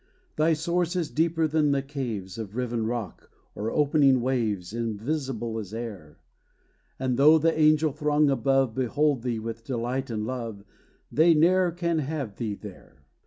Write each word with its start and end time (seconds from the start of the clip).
Thy 0.35 0.53
source 0.53 0.95
is 0.95 1.11
deeper 1.11 1.47
than 1.47 1.69
the 1.73 1.83
caves 1.83 2.39
Of 2.39 2.55
riven 2.55 2.87
rock, 2.87 3.29
or 3.53 3.69
opening 3.69 4.19
waves, 4.19 4.73
Invisible 4.73 5.59
as 5.59 5.75
air: 5.75 6.17
And, 6.97 7.17
though 7.17 7.37
the 7.37 7.55
angel 7.55 7.91
throng 7.91 8.31
above 8.31 8.73
Behold 8.73 9.21
thee 9.21 9.37
with 9.37 9.63
delight 9.63 10.09
and 10.09 10.25
love, 10.25 10.63
They 11.11 11.35
ne'er 11.35 11.69
can 11.69 11.99
have 11.99 12.37
thee 12.37 12.55
there. 12.55 13.05